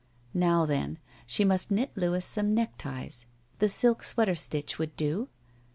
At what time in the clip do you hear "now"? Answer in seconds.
0.33-0.65